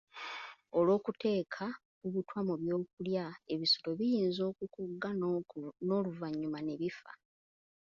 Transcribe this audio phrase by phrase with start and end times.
[0.77, 1.65] Olw'okuteeka
[2.05, 5.09] obutwa mu by'okulya, ebisolo biyinza okukogga
[5.87, 7.11] n'oluvannyuma ne bifa.